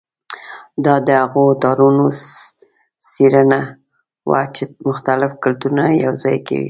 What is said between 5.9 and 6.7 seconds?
یوځای کوي.